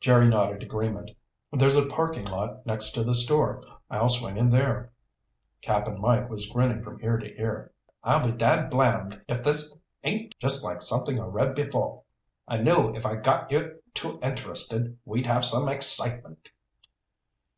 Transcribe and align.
Jerry 0.00 0.28
nodded 0.28 0.62
agreement. 0.62 1.12
"There's 1.50 1.76
a 1.76 1.86
parking 1.86 2.26
lot 2.26 2.66
next 2.66 2.90
to 2.92 3.02
the 3.02 3.14
store. 3.14 3.64
I'll 3.90 4.10
swing 4.10 4.36
in 4.36 4.50
there." 4.50 4.92
Cap'n 5.62 5.98
Mike 5.98 6.28
was 6.28 6.46
grinning 6.50 6.82
from 6.82 7.02
ear 7.02 7.16
to 7.16 7.34
ear. 7.40 7.72
"I'll 8.04 8.22
be 8.22 8.36
dadblamed 8.36 9.22
if 9.28 9.42
this 9.42 9.74
ain't 10.04 10.34
just 10.38 10.62
like 10.62 10.82
something 10.82 11.18
I 11.18 11.24
read 11.24 11.56
once," 11.56 11.56
he 11.56 11.72
said. 11.72 11.80
"I 12.46 12.56
knew 12.58 12.94
if 12.94 13.06
I 13.06 13.16
got 13.16 13.50
you 13.50 13.80
two 13.94 14.18
interested 14.22 14.98
we'd 15.06 15.24
have 15.24 15.42
some 15.42 15.70
excitement!" 15.70 16.50